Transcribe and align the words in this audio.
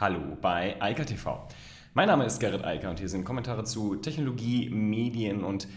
Hallo 0.00 0.38
bei 0.40 0.76
Eika 0.80 1.04
TV. 1.04 1.46
Mein 1.92 2.08
Name 2.08 2.24
ist 2.24 2.40
Gerrit 2.40 2.64
Eiker 2.64 2.88
und 2.88 2.98
hier 2.98 3.08
sind 3.10 3.22
Kommentare 3.26 3.64
zu 3.64 3.96
Technologie, 3.96 4.70
Medien 4.70 5.44
und 5.44 5.68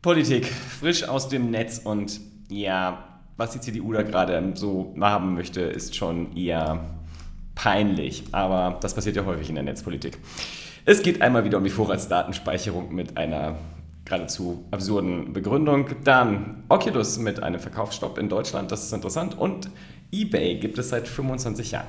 Politik 0.00 0.46
frisch 0.46 1.06
aus 1.06 1.28
dem 1.28 1.50
Netz 1.50 1.76
und 1.76 2.18
ja, 2.48 3.20
was 3.36 3.50
die 3.50 3.60
CDU 3.60 3.92
da 3.92 4.04
gerade 4.04 4.52
so 4.54 4.94
haben 4.98 5.34
möchte, 5.34 5.60
ist 5.60 5.94
schon 5.94 6.34
eher 6.34 6.80
peinlich, 7.54 8.24
aber 8.32 8.78
das 8.80 8.94
passiert 8.94 9.16
ja 9.16 9.26
häufig 9.26 9.50
in 9.50 9.56
der 9.56 9.64
Netzpolitik. 9.64 10.16
Es 10.86 11.02
geht 11.02 11.20
einmal 11.20 11.44
wieder 11.44 11.58
um 11.58 11.64
die 11.64 11.68
Vorratsdatenspeicherung 11.68 12.94
mit 12.94 13.18
einer 13.18 13.56
geradezu 14.06 14.64
absurden 14.70 15.34
Begründung. 15.34 15.90
Dann 16.04 16.64
Oculus 16.70 17.18
mit 17.18 17.42
einem 17.42 17.60
Verkaufsstopp 17.60 18.16
in 18.16 18.30
Deutschland, 18.30 18.72
das 18.72 18.84
ist 18.84 18.92
interessant. 18.92 19.36
Und 19.36 19.70
eBay 20.10 20.58
gibt 20.58 20.78
es 20.78 20.90
seit 20.90 21.08
25 21.08 21.70
Jahren 21.70 21.86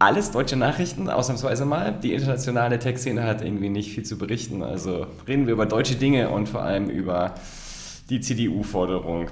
alles 0.00 0.30
deutsche 0.30 0.56
Nachrichten, 0.56 1.10
ausnahmsweise 1.10 1.66
mal. 1.66 1.92
Die 1.92 2.14
internationale 2.14 2.78
Tech-Szene 2.78 3.22
hat 3.22 3.42
irgendwie 3.42 3.68
nicht 3.68 3.92
viel 3.92 4.02
zu 4.02 4.16
berichten. 4.16 4.62
Also 4.62 5.06
reden 5.28 5.46
wir 5.46 5.52
über 5.52 5.66
deutsche 5.66 5.94
Dinge 5.94 6.30
und 6.30 6.48
vor 6.48 6.62
allem 6.62 6.88
über 6.88 7.34
die 8.08 8.20
CDU-Forderung. 8.20 9.28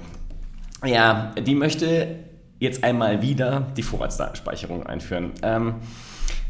Ja, 0.85 1.33
die 1.35 1.55
möchte 1.55 2.19
jetzt 2.59 2.83
einmal 2.83 3.23
wieder 3.23 3.67
die 3.75 3.81
Vorratsdatenspeicherung 3.81 4.85
einführen. 4.85 5.31
Ähm, 5.41 5.75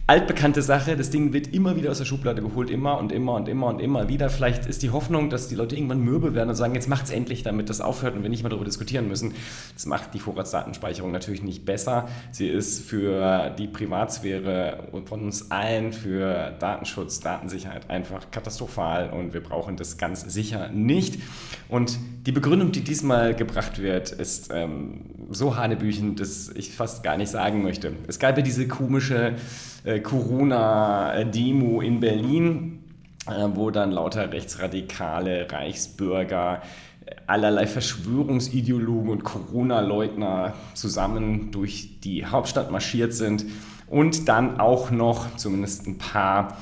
altbekannte 0.09 0.63
Sache. 0.63 0.98
Das 0.98 1.12
Ding 1.12 1.34
wird 1.34 1.54
immer 1.54 1.76
wieder 1.76 1.91
aus 1.91 1.99
der 1.99 2.05
Schublade 2.05 2.41
geholt, 2.41 2.72
immer 2.72 2.98
und 2.98 3.12
immer 3.12 3.36
und 3.36 3.48
immer 3.48 3.67
und 3.67 3.80
immer 3.80 4.09
wieder. 4.09 4.31
Vielleicht 4.31 4.66
ist 4.66 4.81
die 4.81 4.90
Hoffnung, 4.90 5.30
dass 5.30 5.50
die 5.50 5.54
Leute 5.54 5.76
irgendwann 5.76 6.00
mürbe 6.00 6.34
werden 6.34 6.50
und 6.50 6.55
sagen, 6.55 6.73
jetzt 6.73 6.90
macht 6.90 7.05
es 7.05 7.12
endlich, 7.12 7.44
damit 7.44 7.70
das 7.70 7.80
aufhört 7.80 8.16
und 8.16 8.23
wir 8.23 8.30
nicht 8.31 8.41
mehr 8.41 8.50
darüber 8.50 8.66
diskutieren 8.66 9.08
müssen. 9.08 9.36
Das 9.76 9.86
macht 9.86 10.16
die 10.16 10.20
Vorratsdatenspeicherung 10.20 11.12
natürlich 11.12 11.44
nicht 11.44 11.64
besser. 11.64 12.08
Sie 12.31 12.48
ist 12.48 12.90
für 12.90 13.52
die 13.52 13.67
Privatsphäre 13.67 14.88
von 15.05 15.22
uns 15.22 15.52
allen, 15.52 15.94
für 15.94 16.55
Datenschutz, 16.58 17.20
Datensicherheit 17.20 17.88
einfach 17.91 18.31
katastrophal 18.31 19.11
und 19.11 19.36
wir 19.36 19.44
brauchen 19.44 19.78
das 19.78 20.00
ganz 20.00 20.22
sicher 20.22 20.70
nicht. 20.70 21.20
Und 21.67 22.00
die 22.26 22.31
Begründung, 22.31 22.72
die 22.72 22.81
diesmal 22.81 23.36
gebracht 23.36 23.80
wird, 23.80 24.11
ist 24.11 24.50
ähm, 24.52 25.02
so 25.30 25.55
hanebüchen, 25.55 26.16
dass 26.16 26.50
ich 26.50 26.72
fast 26.72 27.03
gar 27.03 27.16
nicht 27.16 27.30
sagen 27.30 27.61
möchte. 27.61 27.94
Es 28.08 28.17
gab 28.17 28.36
ja 28.38 28.44
diese 28.44 28.67
komische 28.67 29.36
äh, 29.83 29.98
Corona-Demo 30.02 31.81
in 31.81 32.00
Berlin, 32.00 32.83
äh, 33.28 33.47
wo 33.53 33.72
dann 33.72 33.92
lauter 33.92 34.31
rechtsradikale 34.31 35.52
Reichsbürger 35.52 36.61
äh, 37.05 37.16
allerlei 37.28 37.67
Verschwörungsideologen 37.67 39.11
und 39.11 39.23
Corona-Leugner 39.23 40.53
zusammen 40.73 41.52
durch 41.52 42.00
die 42.02 42.25
Hauptstadt 42.25 42.72
marschiert 42.72 43.14
sind 43.14 43.45
und 43.88 44.27
dann 44.27 44.59
auch 44.59 44.92
noch 44.92 45.36
zumindest 45.36 45.88
ein 45.88 45.97
paar 45.97 46.58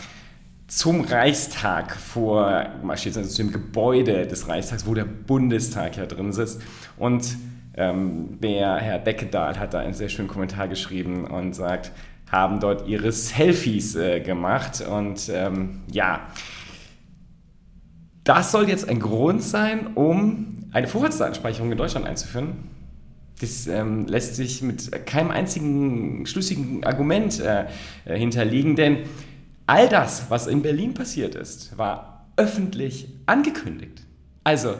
zum 0.67 1.01
Reichstag 1.01 1.95
vormarschiert 1.95 3.13
sind, 3.13 3.23
also 3.23 3.35
zu 3.35 3.43
dem 3.43 3.51
Gebäude 3.51 4.27
des 4.27 4.49
Reichstags, 4.49 4.85
wo 4.85 4.93
der 4.93 5.05
Bundestag 5.05 5.95
ja 5.95 6.05
drin 6.05 6.33
sitzt. 6.33 6.61
Und 6.97 7.37
ähm, 7.75 8.39
der 8.41 8.75
Herr 8.75 8.99
Beckedahl 8.99 9.57
hat 9.59 9.73
da 9.73 9.79
einen 9.79 9.93
sehr 9.93 10.09
schönen 10.09 10.27
Kommentar 10.27 10.67
geschrieben 10.67 11.25
und 11.25 11.53
sagt, 11.53 11.91
haben 12.31 12.59
dort 12.59 12.87
ihre 12.87 13.11
Selfies 13.11 13.95
äh, 13.95 14.19
gemacht. 14.19 14.81
Und 14.81 15.29
ähm, 15.33 15.81
ja, 15.91 16.27
das 18.23 18.51
soll 18.51 18.67
jetzt 18.67 18.87
ein 18.89 18.99
Grund 18.99 19.41
sein, 19.43 19.95
um 19.95 20.67
eine 20.71 20.87
Vorratsdatenspeicherung 20.87 21.71
in 21.71 21.77
Deutschland 21.77 22.05
einzuführen. 22.05 22.55
Das 23.39 23.67
ähm, 23.67 24.07
lässt 24.07 24.35
sich 24.35 24.61
mit 24.61 25.05
keinem 25.05 25.31
einzigen 25.31 26.25
schlüssigen 26.25 26.83
Argument 26.83 27.39
äh, 27.39 27.65
äh 28.05 28.17
hinterlegen, 28.17 28.75
denn 28.75 29.03
all 29.67 29.87
das, 29.87 30.29
was 30.29 30.47
in 30.47 30.63
Berlin 30.63 30.93
passiert 30.93 31.35
ist, 31.35 31.77
war 31.77 32.27
öffentlich 32.35 33.09
angekündigt. 33.27 34.01
Also 34.43 34.75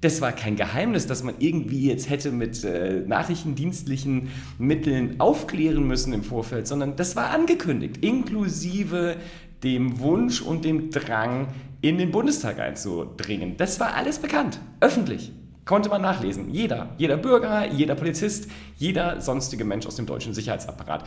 das 0.00 0.20
war 0.20 0.32
kein 0.32 0.56
Geheimnis, 0.56 1.06
dass 1.06 1.22
man 1.22 1.34
irgendwie 1.38 1.86
jetzt 1.86 2.08
hätte 2.08 2.32
mit 2.32 2.64
äh, 2.64 3.02
nachrichtendienstlichen 3.06 4.30
Mitteln 4.58 5.20
aufklären 5.20 5.86
müssen 5.86 6.12
im 6.12 6.22
Vorfeld, 6.22 6.66
sondern 6.66 6.96
das 6.96 7.16
war 7.16 7.30
angekündigt, 7.30 7.98
inklusive 8.02 9.16
dem 9.62 9.98
Wunsch 10.00 10.40
und 10.40 10.64
dem 10.64 10.90
Drang, 10.90 11.48
in 11.82 11.98
den 11.98 12.10
Bundestag 12.10 12.60
einzudringen. 12.60 13.56
Das 13.56 13.80
war 13.80 13.94
alles 13.94 14.18
bekannt, 14.18 14.60
öffentlich. 14.80 15.32
Konnte 15.64 15.88
man 15.88 16.02
nachlesen. 16.02 16.50
Jeder, 16.50 16.90
jeder 16.98 17.16
Bürger, 17.16 17.70
jeder 17.70 17.94
Polizist, 17.94 18.50
jeder 18.76 19.20
sonstige 19.20 19.64
Mensch 19.64 19.86
aus 19.86 19.96
dem 19.96 20.06
deutschen 20.06 20.34
Sicherheitsapparat. 20.34 21.06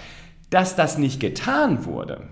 Dass 0.49 0.75
das 0.75 0.97
nicht 0.97 1.19
getan 1.19 1.85
wurde, 1.85 2.27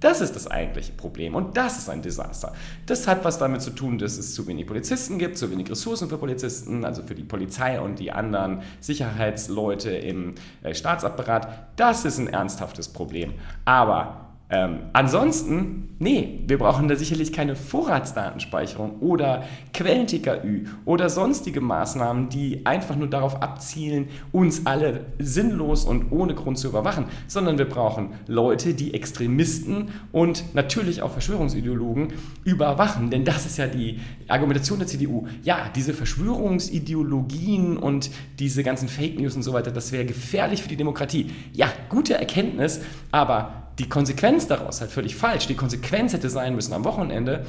das 0.00 0.20
ist 0.20 0.34
das 0.34 0.46
eigentliche 0.46 0.92
Problem 0.92 1.34
und 1.34 1.56
das 1.56 1.78
ist 1.78 1.88
ein 1.88 2.02
Desaster. 2.02 2.52
Das 2.86 3.06
hat 3.06 3.24
was 3.24 3.38
damit 3.38 3.62
zu 3.62 3.70
tun, 3.70 3.98
dass 3.98 4.16
es 4.16 4.34
zu 4.34 4.46
wenig 4.46 4.66
Polizisten 4.66 5.18
gibt, 5.18 5.36
zu 5.36 5.50
wenig 5.50 5.70
Ressourcen 5.70 6.08
für 6.08 6.18
Polizisten, 6.18 6.84
also 6.84 7.02
für 7.02 7.14
die 7.14 7.22
Polizei 7.22 7.80
und 7.80 7.98
die 7.98 8.10
anderen 8.10 8.62
Sicherheitsleute 8.80 9.90
im 9.90 10.34
äh, 10.62 10.74
Staatsapparat. 10.74 11.48
Das 11.76 12.04
ist 12.04 12.18
ein 12.18 12.28
ernsthaftes 12.28 12.88
Problem. 12.88 13.34
Aber 13.64 14.29
ähm, 14.52 14.80
ansonsten, 14.94 15.94
nee, 16.00 16.40
wir 16.48 16.58
brauchen 16.58 16.88
da 16.88 16.96
sicherlich 16.96 17.32
keine 17.32 17.54
Vorratsdatenspeicherung 17.54 18.98
oder 18.98 19.44
Quellen-TKÜ 19.72 20.64
oder 20.84 21.08
sonstige 21.08 21.60
Maßnahmen, 21.60 22.30
die 22.30 22.66
einfach 22.66 22.96
nur 22.96 23.06
darauf 23.06 23.42
abzielen, 23.42 24.08
uns 24.32 24.66
alle 24.66 25.06
sinnlos 25.20 25.84
und 25.84 26.10
ohne 26.10 26.34
Grund 26.34 26.58
zu 26.58 26.66
überwachen, 26.66 27.04
sondern 27.28 27.58
wir 27.58 27.68
brauchen 27.68 28.10
Leute, 28.26 28.74
die 28.74 28.92
Extremisten 28.92 29.90
und 30.10 30.52
natürlich 30.52 31.02
auch 31.02 31.12
Verschwörungsideologen 31.12 32.12
überwachen. 32.42 33.10
Denn 33.10 33.24
das 33.24 33.46
ist 33.46 33.56
ja 33.56 33.68
die 33.68 34.00
Argumentation 34.26 34.80
der 34.80 34.88
CDU. 34.88 35.28
Ja, 35.44 35.70
diese 35.76 35.94
Verschwörungsideologien 35.94 37.76
und 37.76 38.10
diese 38.40 38.64
ganzen 38.64 38.88
Fake 38.88 39.20
News 39.20 39.36
und 39.36 39.44
so 39.44 39.52
weiter, 39.52 39.70
das 39.70 39.92
wäre 39.92 40.06
gefährlich 40.06 40.60
für 40.60 40.68
die 40.68 40.76
Demokratie. 40.76 41.30
Ja, 41.52 41.68
gute 41.88 42.14
Erkenntnis, 42.14 42.80
aber 43.12 43.69
die 43.80 43.88
Konsequenz 43.88 44.46
daraus 44.46 44.82
halt 44.82 44.90
völlig 44.90 45.16
falsch. 45.16 45.46
Die 45.46 45.56
Konsequenz 45.56 46.12
hätte 46.12 46.28
sein 46.28 46.54
müssen 46.54 46.74
am 46.74 46.84
Wochenende, 46.84 47.46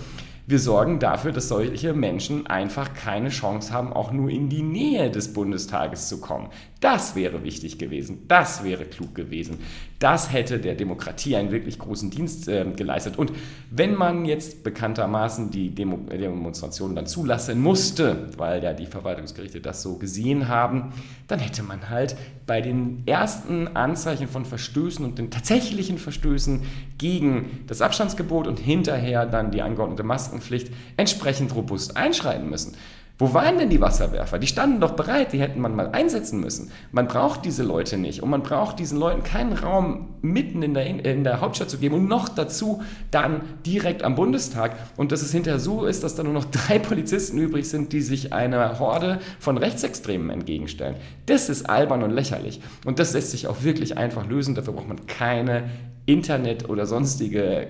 wir 0.48 0.60
sorgen 0.60 1.00
dafür, 1.00 1.32
dass 1.32 1.50
solche 1.50 1.94
Menschen 1.94 2.48
einfach 2.48 2.94
keine 2.94 3.30
Chance 3.30 3.72
haben, 3.74 3.94
auch 3.94 4.12
nur 4.12 4.30
in 4.30 4.50
die 4.50 4.64
Nähe 4.64 5.12
des 5.12 5.34
Bundestages 5.34 6.08
zu 6.08 6.20
kommen. 6.20 6.50
Das 6.82 7.16
wäre 7.16 7.44
wichtig 7.44 7.78
gewesen. 7.78 8.26
Das 8.28 8.64
wäre 8.64 8.86
klug 8.86 9.14
gewesen. 9.14 9.60
Das 10.00 10.34
hätte 10.34 10.58
der 10.58 10.74
Demokratie 10.74 11.36
einen 11.36 11.52
wirklich 11.52 11.78
großen 11.78 12.10
Dienst 12.10 12.48
äh, 12.48 12.66
geleistet. 12.76 13.20
Und 13.20 13.32
wenn 13.70 13.94
man 13.94 14.26
jetzt 14.26 14.64
bekanntermaßen 14.64 15.52
die 15.52 15.70
Demo 15.76 15.98
Demonstrationen 15.98 16.96
dann 16.96 17.06
zulassen 17.06 17.62
musste, 17.62 18.30
weil 18.36 18.64
ja 18.64 18.74
die 18.74 18.88
Verwaltungsgerichte 18.88 19.62
das 19.62 19.84
so 19.84 19.98
gesehen 19.98 20.48
haben, 20.48 20.92
dann 21.28 21.38
hätte 21.38 21.62
man 21.62 21.92
halt 21.92 22.16
bei 22.48 22.62
den 22.62 23.04
ersten 23.06 23.68
Anzeichen 23.76 24.28
von 24.28 24.44
Verstößen 24.44 25.06
und 25.06 25.20
den 25.20 25.30
tatsächlichen 25.30 26.00
Verstößen 26.00 26.64
gegen 26.98 27.64
das 27.68 27.82
Abstandsgebot 27.82 28.48
und 28.48 28.58
hinterher 28.58 29.28
dann 29.28 29.52
die 29.52 29.62
angeordnete 29.62 30.02
Maskenpflicht 30.02 30.72
entsprechend 30.98 31.54
robust 31.54 31.96
einschreiten 31.96 32.50
müssen. 32.50 32.76
Wo 33.22 33.36
waren 33.36 33.60
denn 33.60 33.70
die 33.70 33.80
Wasserwerfer? 33.80 34.40
Die 34.40 34.48
standen 34.48 34.82
doch 34.82 34.94
bereit, 34.94 35.32
die 35.32 35.40
hätten 35.40 35.62
man 35.62 35.76
mal 35.76 35.90
einsetzen 35.92 36.40
müssen. 36.40 36.72
Man 36.92 37.08
braucht 37.08 37.46
diese 37.46 37.62
Leute 37.62 38.00
nicht 38.00 38.24
und 38.24 38.32
man 38.32 38.42
braucht 38.42 38.80
diesen 38.80 38.98
Leuten 38.98 39.22
keinen 39.22 39.54
Raum 39.54 40.16
mitten 40.24 40.64
in 40.64 40.74
der, 40.74 40.88
in 40.88 41.24
der 41.24 41.40
Hauptstadt 41.40 41.70
zu 41.70 41.78
geben 41.78 41.94
und 41.94 42.08
noch 42.08 42.30
dazu 42.30 42.82
dann 43.12 43.42
direkt 43.64 44.02
am 44.02 44.16
Bundestag. 44.16 44.76
Und 44.98 45.12
dass 45.12 45.22
es 45.22 45.32
hinterher 45.32 45.60
so 45.60 45.86
ist, 45.86 46.04
dass 46.04 46.16
da 46.16 46.24
nur 46.24 46.34
noch 46.34 46.46
drei 46.52 46.80
Polizisten 46.80 47.38
übrig 47.38 47.70
sind, 47.70 47.94
die 47.94 48.02
sich 48.02 48.34
einer 48.34 48.80
Horde 48.80 49.20
von 49.38 49.60
Rechtsextremen 49.60 50.32
entgegenstellen. 50.32 50.96
Das 51.28 51.48
ist 51.48 51.70
albern 51.70 52.02
und 52.02 52.10
lächerlich. 52.10 52.60
Und 52.86 52.98
das 52.98 53.14
lässt 53.14 53.30
sich 53.30 53.46
auch 53.46 53.62
wirklich 53.62 54.00
einfach 54.00 54.28
lösen. 54.28 54.56
Dafür 54.56 54.74
braucht 54.74 54.88
man 54.88 55.06
keine 55.06 55.70
Internet- 56.08 56.70
oder 56.70 56.88
sonstige 56.88 57.68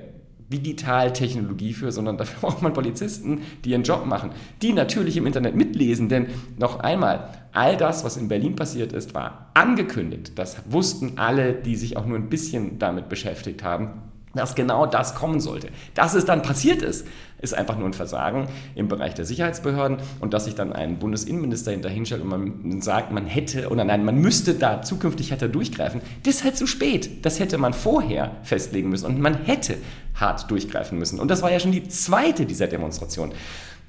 Digitaltechnologie 0.51 1.73
für, 1.73 1.91
sondern 1.91 2.17
dafür 2.17 2.39
braucht 2.49 2.61
man 2.61 2.73
Polizisten, 2.73 3.41
die 3.65 3.71
ihren 3.71 3.83
Job 3.83 4.05
machen, 4.05 4.31
die 4.61 4.73
natürlich 4.73 5.17
im 5.17 5.25
Internet 5.25 5.55
mitlesen, 5.55 6.09
denn 6.09 6.27
noch 6.57 6.79
einmal, 6.79 7.29
all 7.51 7.75
das, 7.75 8.03
was 8.03 8.17
in 8.17 8.27
Berlin 8.27 8.55
passiert 8.55 8.93
ist, 8.93 9.13
war 9.13 9.49
angekündigt. 9.55 10.33
Das 10.35 10.57
wussten 10.69 11.17
alle, 11.17 11.53
die 11.53 11.75
sich 11.75 11.97
auch 11.97 12.05
nur 12.05 12.17
ein 12.17 12.29
bisschen 12.29 12.77
damit 12.77 13.09
beschäftigt 13.09 13.63
haben 13.63 14.10
dass 14.33 14.55
genau 14.55 14.85
das 14.85 15.15
kommen 15.15 15.39
sollte. 15.39 15.69
Dass 15.93 16.13
es 16.13 16.25
dann 16.25 16.41
passiert 16.41 16.81
ist, 16.81 17.05
ist 17.41 17.53
einfach 17.53 17.77
nur 17.77 17.87
ein 17.87 17.93
Versagen 17.93 18.47
im 18.75 18.87
Bereich 18.87 19.13
der 19.15 19.25
Sicherheitsbehörden 19.25 19.97
und 20.19 20.33
dass 20.33 20.45
sich 20.45 20.55
dann 20.55 20.73
ein 20.73 20.99
Bundesinnenminister 20.99 21.71
hinterhinstellt 21.71 22.21
und 22.21 22.29
man 22.29 22.81
sagt, 22.81 23.11
man 23.11 23.25
hätte 23.25 23.69
oder 23.69 23.83
nein, 23.83 24.05
man 24.05 24.15
müsste 24.15 24.53
da 24.53 24.81
zukünftig 24.81 25.31
hätte 25.31 25.49
durchgreifen, 25.49 26.01
das 26.23 26.35
ist 26.35 26.43
halt 26.43 26.57
zu 26.57 26.67
spät. 26.67 27.25
Das 27.25 27.39
hätte 27.39 27.57
man 27.57 27.73
vorher 27.73 28.31
festlegen 28.43 28.89
müssen 28.89 29.07
und 29.07 29.19
man 29.19 29.43
hätte 29.43 29.77
hart 30.15 30.49
durchgreifen 30.51 30.99
müssen. 30.99 31.19
Und 31.19 31.29
das 31.29 31.41
war 31.41 31.51
ja 31.51 31.59
schon 31.59 31.71
die 31.71 31.87
zweite 31.87 32.45
dieser 32.45 32.67
Demonstrationen. 32.67 33.33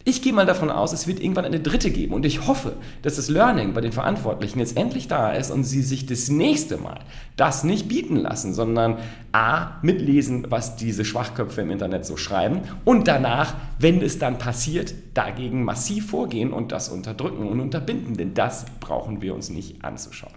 Ich 0.04 0.20
gehe 0.20 0.32
mal 0.32 0.46
davon 0.46 0.70
aus, 0.70 0.92
es 0.92 1.06
wird 1.06 1.20
irgendwann 1.20 1.44
eine 1.44 1.60
dritte 1.60 1.90
geben 1.90 2.12
und 2.14 2.26
ich 2.26 2.48
hoffe, 2.48 2.74
dass 3.02 3.16
das 3.16 3.28
Learning 3.28 3.72
bei 3.72 3.80
den 3.80 3.92
Verantwortlichen 3.92 4.58
jetzt 4.58 4.76
endlich 4.76 5.06
da 5.06 5.32
ist 5.32 5.52
und 5.52 5.62
sie 5.62 5.82
sich 5.82 6.06
das 6.06 6.28
nächste 6.28 6.76
Mal 6.76 6.98
das 7.36 7.62
nicht 7.62 7.88
bieten 7.88 8.16
lassen, 8.16 8.52
sondern 8.52 8.98
a, 9.30 9.78
mitlesen, 9.82 10.46
was 10.50 10.74
diese 10.74 11.04
Schwachköpfe 11.04 11.60
im 11.60 11.70
Internet 11.70 12.04
so 12.04 12.16
schreiben 12.16 12.62
und 12.84 13.06
danach, 13.06 13.54
wenn 13.78 14.02
es 14.02 14.18
dann 14.18 14.38
passiert, 14.38 14.92
dagegen 15.14 15.62
massiv 15.62 16.10
vorgehen 16.10 16.52
und 16.52 16.72
das 16.72 16.88
unterdrücken 16.88 17.46
und 17.46 17.60
unterbinden, 17.60 18.16
denn 18.16 18.34
das 18.34 18.66
brauchen 18.80 19.22
wir 19.22 19.34
uns 19.34 19.50
nicht 19.50 19.84
anzuschauen. 19.84 20.32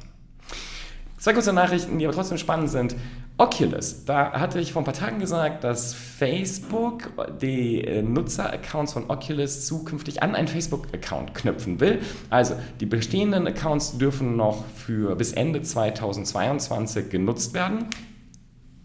Zwei 1.17 1.33
kurze 1.33 1.53
Nachrichten, 1.53 1.97
die 1.97 2.05
aber 2.05 2.13
trotzdem 2.13 2.37
spannend 2.37 2.69
sind. 2.69 2.95
Oculus, 3.37 4.05
da 4.05 4.31
hatte 4.31 4.61
ich 4.61 4.71
vor 4.71 4.81
ein 4.81 4.85
paar 4.85 4.93
Tagen 4.93 5.19
gesagt, 5.19 5.65
dass 5.65 5.93
Facebook 5.93 7.11
die 7.41 7.83
äh, 7.83 8.01
Nutzeraccounts 8.01 8.93
von 8.93 9.09
Oculus 9.09 9.65
zukünftig 9.65 10.23
an 10.23 10.35
einen 10.35 10.47
Facebook-Account 10.47 11.35
knüpfen 11.35 11.81
will. 11.81 11.99
Also 12.29 12.55
die 12.79 12.85
bestehenden 12.85 13.45
Accounts 13.45 13.97
dürfen 13.97 14.37
noch 14.37 14.63
für 14.75 15.15
bis 15.17 15.33
Ende 15.33 15.61
2022 15.61 17.09
genutzt 17.09 17.53
werden 17.53 17.89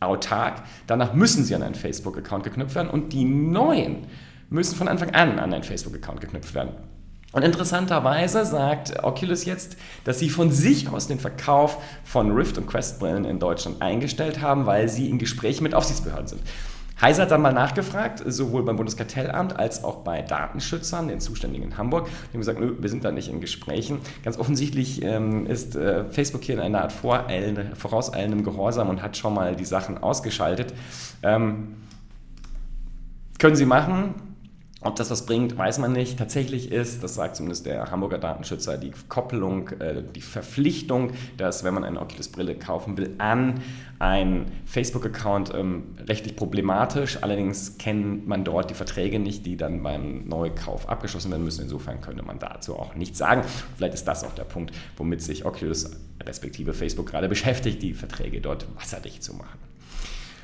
autark. 0.00 0.62
Danach 0.86 1.14
müssen 1.14 1.44
sie 1.44 1.54
an 1.54 1.62
einen 1.62 1.74
Facebook-Account 1.74 2.44
geknüpft 2.44 2.74
werden 2.74 2.90
und 2.90 3.12
die 3.12 3.24
neuen 3.24 4.06
müssen 4.48 4.74
von 4.74 4.88
Anfang 4.88 5.10
an 5.10 5.38
an 5.38 5.52
einen 5.52 5.62
Facebook-Account 5.62 6.20
geknüpft 6.20 6.54
werden. 6.54 6.72
Und 7.32 7.42
interessanterweise 7.42 8.44
sagt 8.44 9.04
Oculus 9.04 9.44
jetzt, 9.44 9.76
dass 10.04 10.18
sie 10.18 10.30
von 10.30 10.50
sich 10.50 10.88
aus 10.88 11.06
den 11.06 11.20
Verkauf 11.20 11.78
von 12.04 12.32
Rift 12.32 12.58
und 12.58 12.66
Quest-Brillen 12.66 13.24
in 13.24 13.38
Deutschland 13.38 13.80
eingestellt 13.80 14.40
haben, 14.40 14.66
weil 14.66 14.88
sie 14.88 15.08
in 15.08 15.18
Gesprächen 15.18 15.62
mit 15.62 15.74
Aufsichtsbehörden 15.74 16.26
sind. 16.26 16.42
Heise 17.00 17.22
hat 17.22 17.30
dann 17.30 17.40
mal 17.40 17.52
nachgefragt, 17.52 18.22
sowohl 18.26 18.62
beim 18.62 18.76
Bundeskartellamt 18.76 19.58
als 19.58 19.84
auch 19.84 19.98
bei 19.98 20.20
Datenschützern, 20.20 21.08
den 21.08 21.20
Zuständigen 21.20 21.68
in 21.68 21.78
Hamburg. 21.78 22.08
Die 22.08 22.32
haben 22.34 22.40
gesagt, 22.40 22.60
nö, 22.60 22.74
wir 22.78 22.90
sind 22.90 23.04
da 23.04 23.10
nicht 23.10 23.28
in 23.28 23.40
Gesprächen. 23.40 23.98
Ganz 24.22 24.38
offensichtlich 24.38 25.02
ähm, 25.02 25.46
ist 25.46 25.76
äh, 25.76 26.04
Facebook 26.04 26.42
hier 26.42 26.56
in 26.56 26.60
einer 26.60 26.82
Art 26.82 26.92
vorauseilendem 26.92 28.44
Gehorsam 28.44 28.90
und 28.90 29.02
hat 29.02 29.16
schon 29.16 29.32
mal 29.32 29.56
die 29.56 29.64
Sachen 29.64 29.96
ausgeschaltet. 29.96 30.74
Ähm, 31.22 31.76
können 33.38 33.56
sie 33.56 33.64
machen, 33.64 34.14
ob 34.82 34.96
das 34.96 35.10
was 35.10 35.26
bringt, 35.26 35.58
weiß 35.58 35.78
man 35.78 35.92
nicht. 35.92 36.18
Tatsächlich 36.18 36.72
ist, 36.72 37.02
das 37.02 37.14
sagt 37.14 37.36
zumindest 37.36 37.66
der 37.66 37.90
Hamburger 37.90 38.16
Datenschützer, 38.16 38.78
die 38.78 38.92
Kopplung, 39.08 39.68
äh, 39.80 40.02
die 40.02 40.22
Verpflichtung, 40.22 41.12
dass 41.36 41.64
wenn 41.64 41.74
man 41.74 41.84
eine 41.84 42.00
Oculus-Brille 42.00 42.54
kaufen 42.54 42.96
will, 42.96 43.14
an 43.18 43.60
einen 43.98 44.50
Facebook-Account 44.64 45.52
ähm, 45.54 45.96
rechtlich 46.08 46.34
problematisch. 46.34 47.18
Allerdings 47.22 47.76
kennt 47.76 48.26
man 48.26 48.44
dort 48.44 48.70
die 48.70 48.74
Verträge 48.74 49.18
nicht, 49.18 49.44
die 49.44 49.58
dann 49.58 49.82
beim 49.82 50.26
Neukauf 50.26 50.88
abgeschlossen 50.88 51.30
werden 51.30 51.44
müssen. 51.44 51.62
Insofern 51.62 52.00
könnte 52.00 52.22
man 52.22 52.38
dazu 52.38 52.76
auch 52.76 52.94
nichts 52.94 53.18
sagen. 53.18 53.42
Vielleicht 53.76 53.94
ist 53.94 54.08
das 54.08 54.24
auch 54.24 54.34
der 54.34 54.44
Punkt, 54.44 54.74
womit 54.96 55.20
sich 55.20 55.44
Oculus 55.44 55.90
respektive 56.22 56.72
Facebook 56.72 57.06
gerade 57.06 57.28
beschäftigt, 57.28 57.82
die 57.82 57.92
Verträge 57.92 58.40
dort 58.40 58.66
wasserdicht 58.76 59.22
zu 59.22 59.34
machen. 59.34 59.69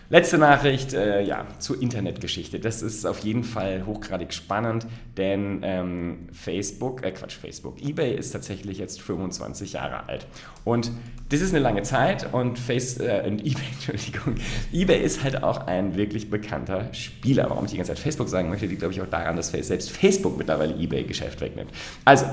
Letzte 0.08 0.38
Nachricht 0.38 0.94
äh, 0.94 1.22
ja, 1.22 1.46
zur 1.58 1.82
Internetgeschichte. 1.82 2.60
Das 2.60 2.80
ist 2.80 3.04
auf 3.04 3.18
jeden 3.20 3.42
Fall 3.42 3.86
hochgradig 3.86 4.32
spannend, 4.32 4.86
denn 5.16 5.60
ähm, 5.62 6.28
Facebook, 6.32 7.02
äh 7.02 7.10
Quatsch, 7.10 7.34
Facebook, 7.34 7.82
eBay 7.82 8.14
ist 8.14 8.30
tatsächlich 8.30 8.78
jetzt 8.78 9.02
25 9.02 9.72
Jahre 9.72 10.08
alt. 10.08 10.26
Und 10.64 10.92
das 11.30 11.40
ist 11.40 11.52
eine 11.52 11.58
lange 11.58 11.82
Zeit 11.82 12.32
und, 12.32 12.56
Face, 12.56 12.98
äh, 12.98 13.24
und 13.26 13.40
eBay, 13.44 13.64
Entschuldigung, 13.72 14.36
eBay 14.72 15.02
ist 15.02 15.24
halt 15.24 15.42
auch 15.42 15.66
ein 15.66 15.96
wirklich 15.96 16.30
bekannter 16.30 16.94
Spieler. 16.94 17.50
Warum 17.50 17.64
ich 17.64 17.72
die 17.72 17.76
ganze 17.76 17.92
Zeit 17.92 17.98
Facebook 17.98 18.28
sagen 18.28 18.48
möchte, 18.48 18.66
liegt 18.66 18.80
glaube 18.80 18.94
ich 18.94 19.00
auch 19.00 19.10
daran, 19.10 19.34
dass 19.34 19.50
selbst 19.50 19.90
Facebook 19.90 20.38
mittlerweile 20.38 20.74
eBay-Geschäft 20.74 21.40
wegnimmt. 21.40 21.72
Also, 22.04 22.26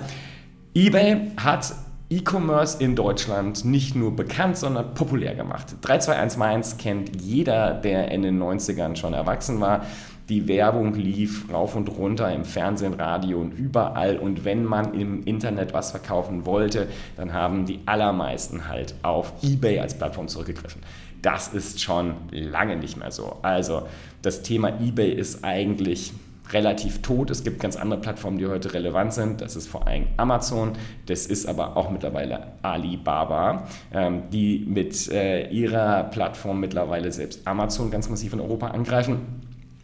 eBay 0.76 1.32
hat 1.38 1.74
E-Commerce 2.14 2.78
in 2.84 2.96
Deutschland 2.96 3.66
nicht 3.66 3.96
nur 3.96 4.16
bekannt, 4.16 4.58
sondern 4.58 4.94
populär 4.94 5.34
gemacht. 5.34 5.76
3211 5.82 6.38
Mainz 6.38 6.78
kennt 6.78 7.22
jeder, 7.22 7.74
der 7.74 8.12
in 8.12 8.22
den 8.22 8.42
90ern 8.42 8.96
schon 8.96 9.14
erwachsen 9.14 9.60
war. 9.60 9.86
Die 10.30 10.48
Werbung 10.48 10.94
lief 10.94 11.52
rauf 11.52 11.76
und 11.76 11.90
runter 11.90 12.32
im 12.32 12.46
Fernsehen, 12.46 12.94
Radio 12.94 13.42
und 13.42 13.54
überall. 13.54 14.18
Und 14.18 14.46
wenn 14.46 14.64
man 14.64 14.94
im 14.94 15.24
Internet 15.24 15.74
was 15.74 15.92
verkaufen 15.92 16.46
wollte, 16.46 16.88
dann 17.18 17.34
haben 17.34 17.66
die 17.66 17.80
allermeisten 17.88 18.68
halt 18.68 18.94
auf 19.02 19.34
eBay 19.42 19.80
als 19.80 19.98
Plattform 19.98 20.28
zurückgegriffen. 20.28 20.82
Das 21.24 21.48
ist 21.48 21.82
schon 21.82 22.14
lange 22.32 22.76
nicht 22.76 22.96
mehr 22.96 23.12
so. 23.12 23.38
Also 23.42 23.88
das 24.22 24.44
Thema 24.44 24.80
eBay 24.80 25.12
ist 25.12 25.44
eigentlich 25.44 26.14
relativ 26.52 27.02
tot. 27.02 27.30
Es 27.30 27.44
gibt 27.44 27.60
ganz 27.60 27.76
andere 27.76 28.00
Plattformen, 28.00 28.38
die 28.38 28.48
heute 28.48 28.74
relevant 28.74 29.14
sind. 29.14 29.42
Das 29.42 29.56
ist 29.56 29.68
vor 29.68 29.88
allem 29.88 30.08
Amazon. 30.18 30.74
Das 31.06 31.26
ist 31.26 31.46
aber 31.46 31.78
auch 31.78 31.90
mittlerweile 31.90 32.54
Alibaba, 32.62 33.68
ähm, 33.94 34.24
die 34.32 34.66
mit 34.68 35.10
äh, 35.10 35.50
ihrer 35.50 36.04
Plattform 36.06 36.60
mittlerweile 36.60 37.12
selbst 37.12 37.48
Amazon 37.48 37.92
ganz 37.92 38.10
massiv 38.10 38.34
in 38.34 38.40
Europa 38.40 38.68
angreifen. 38.68 39.42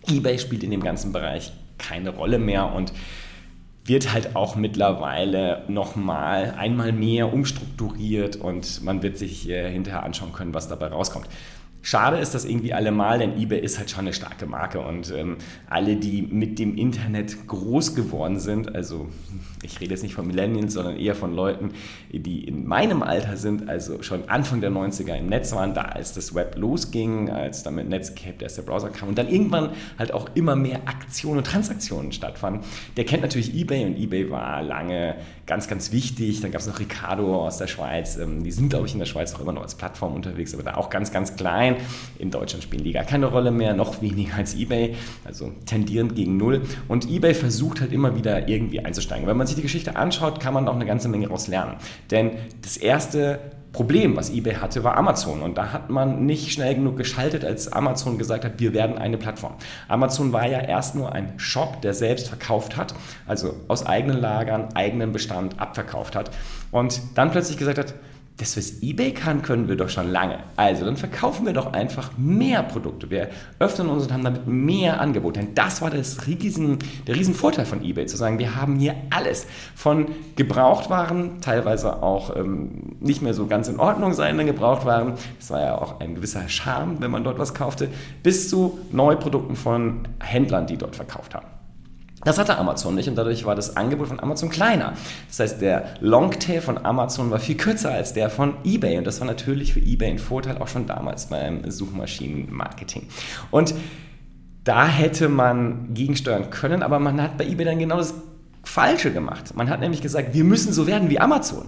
eBay 0.08 0.38
spielt 0.38 0.64
in 0.64 0.72
dem 0.72 0.84
ganzen 0.84 1.12
Bereich 1.12 1.52
keine 1.78 2.10
Rolle 2.10 2.40
mehr 2.40 2.74
und 2.74 2.94
wird 3.86 4.14
halt 4.14 4.36
auch 4.36 4.56
mittlerweile 4.56 5.64
nochmal 5.68 6.54
einmal 6.58 6.92
mehr 6.92 7.34
umstrukturiert 7.34 8.36
und 8.36 8.84
man 8.84 9.02
wird 9.02 9.18
sich 9.18 9.50
äh, 9.50 9.72
hinterher 9.72 10.04
anschauen 10.04 10.32
können, 10.32 10.54
was 10.54 10.68
dabei 10.68 10.88
rauskommt. 10.88 11.28
Schade 11.82 12.18
ist 12.18 12.36
das 12.36 12.44
irgendwie 12.44 12.74
allemal, 12.74 13.20
denn 13.20 13.40
eBay 13.40 13.60
ist 13.60 13.80
halt 13.80 13.90
schon 13.90 14.02
eine 14.02 14.14
starke 14.14 14.46
Marke 14.46 14.82
und 14.82 15.14
ähm, 15.16 15.38
alle, 15.70 15.96
die 15.96 16.22
mit 16.22 16.60
dem 16.60 16.76
Internet 16.76 17.48
groß 17.48 17.96
geworden 17.96 18.38
sind, 18.38 18.76
also 18.76 19.08
ich 19.64 19.80
rede 19.80 19.92
jetzt 19.92 20.04
nicht 20.04 20.14
von 20.14 20.28
Millennials, 20.28 20.74
sondern 20.74 20.98
eher 20.98 21.16
von 21.16 21.34
Leuten, 21.34 21.72
die 22.12 22.44
in 22.44 22.66
meinem 22.66 23.02
Alter 23.02 23.38
sind, 23.38 23.70
also 23.70 24.02
schon 24.04 24.28
Anfang 24.28 24.60
der 24.60 24.72
90er 24.72 25.16
im 25.16 25.28
Netz 25.28 25.54
waren, 25.54 25.74
da 25.74 25.84
als 25.84 26.14
das 26.14 26.36
Web 26.36 26.58
losging, 26.58 27.30
als 27.30 27.64
dann 27.64 27.76
mit 27.76 27.88
Netscape 27.88 28.34
der 28.34 28.44
erste 28.44 28.64
Browser 28.64 28.90
kam 28.90 29.10
und 29.10 29.18
dann 29.18 29.30
irgendwann 29.30 29.72
halt 29.98 30.14
auch 30.14 30.30
immer 30.36 30.56
mehr 30.56 30.82
Aktionen 30.86 31.40
und 31.40 31.48
Transaktionen 31.48 32.12
stattfanden. 32.12 32.64
Der 32.98 33.06
kennt 33.06 33.22
natürlich 33.22 33.56
eBay 33.56 33.86
und 33.86 33.98
eBay 33.98 34.30
war 34.30 34.64
lange 34.64 35.16
ganz, 35.46 35.68
ganz 35.68 35.92
wichtig. 35.92 36.42
Dann 36.42 36.52
gab 36.52 36.62
es 36.62 36.68
noch 36.68 36.80
Ricardo 36.80 37.46
aus 37.46 37.58
der 37.58 37.68
Schweiz, 37.68 38.18
ähm, 38.18 38.44
die 38.44 38.52
sind 38.52 38.70
glaube 38.70 38.88
ich 38.88 38.94
in 38.94 39.00
der 39.00 39.06
Schweiz 39.06 39.34
auch 39.34 39.42
immer 39.42 39.54
noch 39.54 39.64
als 39.64 39.76
Plattform 39.76 40.14
unterwegs, 40.14 40.54
aber 40.54 40.64
da 40.64 40.76
auch 40.76 40.90
ganz, 40.90 41.12
ganz 41.12 41.36
klein 41.36 41.69
klein. 41.76 41.86
In 42.18 42.32
Deutschland 42.32 42.64
spielen 42.64 42.84
die 42.84 42.92
gar 42.92 43.06
keine 43.06 43.28
Rolle 43.28 43.52
mehr, 43.52 43.74
noch 43.74 44.02
weniger 44.02 44.36
als 44.36 44.54
eBay, 44.56 44.96
also 45.24 45.52
tendierend 45.66 46.16
gegen 46.16 46.38
Null. 46.38 46.64
Und 46.88 47.10
eBay 47.10 47.34
versucht 47.34 47.80
halt 47.82 47.94
immer 47.94 48.16
wieder 48.16 48.50
irgendwie 48.50 48.82
einzusteigen. 48.82 49.26
Wenn 49.26 49.38
man 49.38 49.48
sich 49.48 49.56
die 49.56 49.62
Geschichte 49.62 49.96
anschaut, 49.96 50.40
kann 50.40 50.54
man 50.54 50.68
auch 50.68 50.76
eine 50.76 50.86
ganze 50.86 51.08
Menge 51.08 51.26
daraus 51.26 51.48
lernen. 51.48 51.76
Denn 52.12 52.32
das 52.62 52.76
erste 52.76 53.40
Problem, 53.72 54.18
was 54.18 54.32
eBay 54.32 54.56
hatte, 54.56 54.84
war 54.84 54.98
Amazon. 54.98 55.42
Und 55.42 55.58
da 55.58 55.72
hat 55.72 55.90
man 55.90 56.26
nicht 56.26 56.52
schnell 56.52 56.76
genug 56.76 56.98
geschaltet, 56.98 57.46
als 57.46 57.72
Amazon 57.72 58.18
gesagt 58.18 58.44
hat, 58.44 58.60
wir 58.60 58.74
werden 58.74 58.98
eine 58.98 59.18
Plattform. 59.18 59.54
Amazon 59.88 60.34
war 60.34 60.48
ja 60.48 60.60
erst 60.60 60.96
nur 60.96 61.14
ein 61.14 61.34
Shop, 61.38 61.82
der 61.82 61.94
selbst 61.94 62.28
verkauft 62.28 62.76
hat, 62.76 62.96
also 63.28 63.56
aus 63.68 63.86
eigenen 63.86 64.20
Lagern, 64.20 64.70
eigenen 64.74 65.14
Bestand 65.14 65.60
abverkauft 65.60 66.16
hat. 66.16 66.32
Und 66.72 67.00
dann 67.16 67.32
plötzlich 67.32 67.58
gesagt 67.58 67.78
hat, 67.78 67.94
das, 68.40 68.56
was 68.56 68.82
eBay 68.82 69.14
kann, 69.14 69.42
können 69.42 69.68
wir 69.68 69.76
doch 69.76 69.90
schon 69.90 70.10
lange. 70.12 70.40
Also, 70.56 70.86
dann 70.86 70.96
verkaufen 70.96 71.46
wir 71.46 71.54
doch 71.54 71.74
einfach 71.74 72.12
mehr 72.18 72.64
Produkte. 72.64 73.10
Wir 73.10 73.30
öffnen 73.60 73.90
uns 73.90 74.04
und 74.04 74.14
haben 74.14 74.24
damit 74.24 74.48
mehr 74.48 75.02
Angebot. 75.02 75.36
Denn 75.36 75.54
das 75.56 75.82
war 75.82 75.90
das 75.90 76.26
riesen, 76.26 76.80
der 77.06 77.16
Riesenvorteil 77.16 77.66
von 77.66 77.84
eBay, 77.84 78.06
zu 78.06 78.18
sagen, 78.18 78.40
wir 78.40 78.56
haben 78.56 78.78
hier 78.78 78.96
alles. 79.10 79.46
Von 79.76 80.08
Gebrauchtwaren, 80.38 81.42
teilweise 81.42 82.02
auch 82.02 82.36
ähm, 82.36 82.96
nicht 83.02 83.22
mehr 83.22 83.34
so 83.34 83.46
ganz 83.48 83.68
in 83.68 83.80
Ordnung 83.80 84.14
seienden 84.14 84.48
Gebrauchtwaren, 84.48 85.14
das 85.38 85.50
war 85.52 85.62
ja 85.62 85.78
auch 85.78 86.00
ein 86.00 86.16
gewisser 86.16 86.48
Charme, 86.48 86.98
wenn 87.00 87.12
man 87.12 87.24
dort 87.24 87.40
was 87.40 87.54
kaufte, 87.54 87.90
bis 88.24 88.50
zu 88.50 88.80
Neuprodukten 88.92 89.56
von 89.56 90.08
Händlern, 90.22 90.66
die 90.66 90.78
dort 90.78 90.96
verkauft 90.96 91.36
haben. 91.36 91.59
Das 92.24 92.38
hatte 92.38 92.58
Amazon 92.58 92.96
nicht 92.96 93.08
und 93.08 93.16
dadurch 93.16 93.46
war 93.46 93.56
das 93.56 93.78
Angebot 93.78 94.10
von 94.10 94.20
Amazon 94.20 94.50
kleiner. 94.50 94.94
Das 95.28 95.40
heißt, 95.40 95.62
der 95.62 95.94
Longtail 96.02 96.62
von 96.62 96.84
Amazon 96.86 97.32
war 97.32 97.40
viel 97.40 97.56
kürzer 97.56 97.92
als 97.92 98.14
der 98.14 98.30
von 98.30 98.56
eBay 98.66 98.98
und 98.98 99.08
das 99.08 99.20
war 99.22 99.28
natürlich 99.28 99.74
für 99.74 99.80
eBay 99.80 100.12
ein 100.12 100.20
Vorteil 100.20 100.58
auch 100.58 100.68
schon 100.68 100.86
damals 100.86 101.28
beim 101.28 101.70
Suchmaschinenmarketing. 101.70 103.08
Und 103.52 103.74
da 104.66 104.86
hätte 104.86 105.30
man 105.30 105.94
gegensteuern 105.94 106.50
können, 106.50 106.84
aber 106.84 107.00
man 107.00 107.22
hat 107.22 107.38
bei 107.38 107.46
eBay 107.46 107.66
dann 107.66 107.80
genau 107.80 107.98
das 107.98 108.14
Falsche 108.64 109.12
gemacht. 109.12 109.56
Man 109.56 109.70
hat 109.70 109.80
nämlich 109.80 110.02
gesagt, 110.02 110.34
wir 110.34 110.44
müssen 110.44 110.74
so 110.74 110.86
werden 110.88 111.10
wie 111.10 111.20
Amazon. 111.20 111.68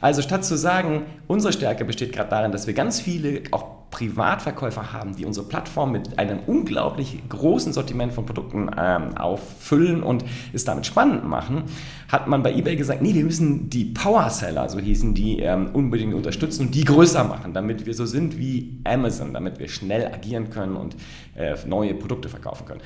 Also 0.00 0.22
statt 0.22 0.44
zu 0.44 0.56
sagen, 0.56 1.02
unsere 1.26 1.52
Stärke 1.52 1.84
besteht 1.84 2.12
gerade 2.12 2.30
darin, 2.30 2.52
dass 2.52 2.66
wir 2.66 2.74
ganz 2.74 3.00
viele 3.00 3.42
auch 3.50 3.77
Privatverkäufer 3.90 4.92
haben, 4.92 5.16
die 5.16 5.24
unsere 5.24 5.46
Plattform 5.46 5.92
mit 5.92 6.18
einem 6.18 6.40
unglaublich 6.46 7.22
großen 7.28 7.72
Sortiment 7.72 8.12
von 8.12 8.26
Produkten 8.26 8.70
ähm, 8.76 9.16
auffüllen 9.16 10.02
und 10.02 10.24
es 10.52 10.64
damit 10.64 10.86
spannend 10.86 11.24
machen, 11.24 11.64
hat 12.08 12.26
man 12.26 12.42
bei 12.42 12.52
eBay 12.52 12.76
gesagt, 12.76 13.00
nee, 13.00 13.14
wir 13.14 13.24
müssen 13.24 13.70
die 13.70 13.86
Power-Seller, 13.86 14.68
so 14.68 14.78
hießen 14.78 15.14
die, 15.14 15.40
ähm, 15.40 15.70
unbedingt 15.72 16.14
unterstützen 16.14 16.66
und 16.66 16.74
die 16.74 16.84
größer 16.84 17.24
machen, 17.24 17.54
damit 17.54 17.86
wir 17.86 17.94
so 17.94 18.04
sind 18.04 18.38
wie 18.38 18.80
Amazon, 18.84 19.32
damit 19.32 19.58
wir 19.58 19.68
schnell 19.68 20.06
agieren 20.06 20.50
können 20.50 20.76
und 20.76 20.96
äh, 21.34 21.56
neue 21.66 21.94
Produkte 21.94 22.28
verkaufen 22.28 22.66
können. 22.66 22.80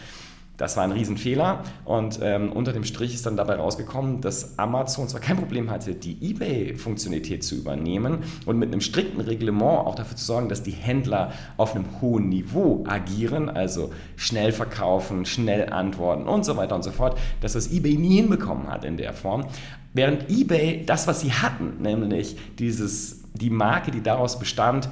Das 0.63 0.77
war 0.77 0.85
ein 0.85 0.93
Riesenfehler 0.93 1.65
und 1.85 2.21
ähm, 2.23 2.53
unter 2.53 2.73
dem 2.73 2.85
Strich 2.85 3.15
ist 3.15 3.27
dann 3.27 3.37
dabei 3.37 3.57
rausgekommen, 3.57 4.21
dass 4.21 4.61
Amazon 4.61 5.09
zwar 5.09 5.21
kein 5.21 5.37
Problem 5.37 5.73
hatte, 5.73 5.97
die 5.97 6.17
eBay-Funktionalität 6.23 7.43
zu 7.43 7.57
übernehmen 7.57 8.19
und 8.47 8.61
mit 8.61 8.71
einem 8.71 8.81
strikten 8.81 9.21
Reglement 9.21 9.85
auch 9.85 9.97
dafür 9.97 10.17
zu 10.17 10.25
sorgen, 10.25 10.49
dass 10.49 10.63
die 10.63 10.71
Händler 10.71 11.33
auf 11.57 11.75
einem 11.75 11.87
hohen 12.01 12.29
Niveau 12.29 12.85
agieren, 12.87 13.49
also 13.49 13.93
schnell 14.15 14.53
verkaufen, 14.53 15.27
schnell 15.27 15.73
antworten 15.73 16.29
und 16.29 16.45
so 16.45 16.57
weiter 16.57 16.77
und 16.77 16.85
so 16.85 16.93
fort, 16.93 17.19
dass 17.41 17.55
das 17.55 17.73
eBay 17.73 17.97
nie 17.97 18.19
hinbekommen 18.19 18.69
hat 18.69 18.85
in 18.85 18.97
der 18.97 19.15
Form. 19.15 19.47
Während 19.95 20.31
eBay 20.31 20.87
das, 20.87 21.09
was 21.09 21.23
sie 21.23 21.33
hatten, 21.33 21.83
nämlich 21.83 22.37
dieses, 22.61 23.25
die 23.35 23.51
Marke, 23.51 23.91
die 23.91 24.01
daraus 24.01 24.39
bestand, 24.39 24.89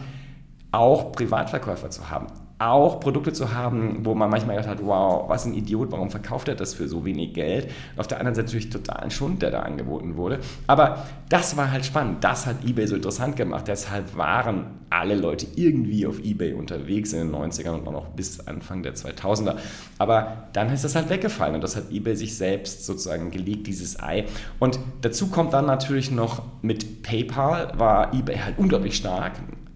auch 0.72 1.12
Privatverkäufer 1.12 1.90
zu 1.90 2.10
haben, 2.10 2.26
auch 2.60 3.00
Produkte 3.00 3.32
zu 3.32 3.54
haben, 3.54 4.04
wo 4.04 4.14
man 4.14 4.28
manchmal 4.28 4.56
gedacht 4.56 4.70
hat, 4.70 4.86
wow, 4.86 5.28
was 5.28 5.46
ein 5.46 5.54
Idiot, 5.54 5.90
warum 5.92 6.10
verkauft 6.10 6.46
er 6.46 6.54
das 6.54 6.74
für 6.74 6.88
so 6.88 7.06
wenig 7.06 7.32
Geld? 7.32 7.64
Und 7.94 8.00
auf 8.00 8.06
der 8.06 8.18
anderen 8.18 8.34
Seite 8.34 8.48
natürlich 8.48 8.68
total 8.68 8.98
ein 8.98 9.10
Schund, 9.10 9.40
der 9.40 9.50
da 9.50 9.60
angeboten 9.60 10.16
wurde. 10.16 10.40
Aber 10.66 11.06
das 11.30 11.56
war 11.56 11.72
halt 11.72 11.86
spannend, 11.86 12.22
das 12.22 12.44
hat 12.44 12.62
eBay 12.62 12.86
so 12.86 12.96
interessant 12.96 13.36
gemacht. 13.36 13.66
Deshalb 13.66 14.14
waren 14.14 14.66
alle 14.90 15.14
Leute 15.14 15.46
irgendwie 15.56 16.06
auf 16.06 16.18
eBay 16.18 16.52
unterwegs 16.52 17.14
in 17.14 17.20
den 17.20 17.34
90ern 17.34 17.70
und 17.70 17.88
auch 17.88 17.92
noch 17.92 18.08
bis 18.08 18.46
Anfang 18.46 18.82
der 18.82 18.94
2000er. 18.94 19.56
Aber 19.96 20.48
dann 20.52 20.70
ist 20.70 20.84
das 20.84 20.94
halt 20.94 21.08
weggefallen 21.08 21.54
und 21.54 21.64
das 21.64 21.76
hat 21.76 21.90
eBay 21.90 22.14
sich 22.14 22.36
selbst 22.36 22.84
sozusagen 22.84 23.30
gelegt, 23.30 23.68
dieses 23.68 23.98
Ei. 24.00 24.26
Und 24.58 24.78
dazu 25.00 25.28
kommt 25.28 25.54
dann 25.54 25.64
natürlich 25.64 26.10
noch 26.10 26.42
mit 26.60 27.02
PayPal 27.02 27.72
war 27.78 28.12
eBay 28.12 28.36
halt 28.36 28.58
unglaublich 28.58 28.96
stark 28.96 29.32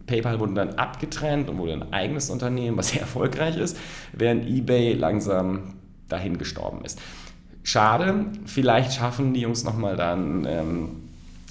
PayPal 0.07 0.41
wurde 0.41 0.55
dann 0.55 0.75
abgetrennt 0.75 1.49
und 1.49 1.59
wurde 1.59 1.73
ein 1.73 1.93
eigenes 1.93 2.31
Unternehmen, 2.31 2.77
was 2.77 2.91
sehr 2.91 3.03
erfolgreich 3.03 3.57
ist, 3.57 3.77
während 4.13 4.47
eBay 4.47 4.95
langsam 4.95 5.75
dahin 6.09 6.39
gestorben 6.39 6.85
ist. 6.85 7.01
Schade, 7.63 8.27
vielleicht 8.45 8.93
schaffen 8.93 9.33
die 9.33 9.41
Jungs 9.41 9.65
nochmal 9.65 9.97
dann 9.97 10.45
ähm, 10.47 10.89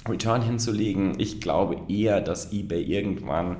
Return 0.08 0.42
hinzulegen. 0.42 1.18
Ich 1.18 1.40
glaube 1.40 1.76
eher, 1.88 2.20
dass 2.20 2.52
eBay 2.52 2.82
irgendwann 2.82 3.56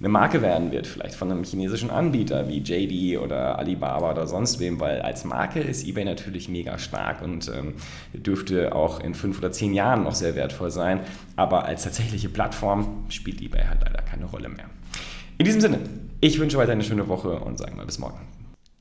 eine 0.00 0.08
Marke 0.08 0.42
werden 0.42 0.70
wird, 0.70 0.86
vielleicht 0.86 1.16
von 1.16 1.30
einem 1.30 1.42
chinesischen 1.42 1.90
Anbieter 1.90 2.48
wie 2.48 2.58
JD 2.58 3.18
oder 3.18 3.58
Alibaba 3.58 4.12
oder 4.12 4.26
sonst 4.28 4.60
wem, 4.60 4.78
weil 4.78 5.02
als 5.02 5.24
Marke 5.24 5.60
ist 5.60 5.86
eBay 5.86 6.04
natürlich 6.04 6.48
mega 6.48 6.78
stark 6.78 7.20
und 7.20 7.50
ähm, 7.54 7.74
dürfte 8.12 8.74
auch 8.74 9.00
in 9.00 9.14
fünf 9.14 9.38
oder 9.38 9.50
zehn 9.50 9.74
Jahren 9.74 10.04
noch 10.04 10.14
sehr 10.14 10.36
wertvoll 10.36 10.70
sein. 10.70 11.00
Aber 11.34 11.64
als 11.64 11.82
tatsächliche 11.82 12.28
Plattform 12.28 13.06
spielt 13.08 13.40
eBay 13.42 13.64
halt 13.64 13.80
leider 13.84 14.02
keine 14.02 14.26
Rolle 14.26 14.48
mehr. 14.48 14.66
In 15.36 15.44
diesem 15.44 15.60
Sinne, 15.60 15.80
ich 16.20 16.38
wünsche 16.38 16.58
weiter 16.58 16.72
eine 16.72 16.84
schöne 16.84 17.08
Woche 17.08 17.40
und 17.40 17.58
sagen 17.58 17.76
mal 17.76 17.86
bis 17.86 17.98
morgen. 17.98 18.20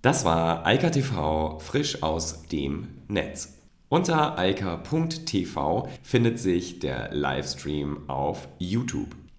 Das 0.03 0.23
war 0.23 0.65
Eika 0.67 0.91
TV 0.91 1.57
frisch 1.59 2.03
aus 2.03 2.43
dem 2.47 2.89
Netz. 3.07 3.57
Unter 3.89 4.37
eika.tv 4.37 5.87
findet 6.03 6.39
sich 6.39 6.79
der 6.79 7.13
Livestream 7.13 8.09
auf 8.09 8.49
YouTube. 8.59 9.15